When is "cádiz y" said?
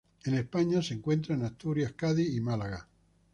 1.95-2.41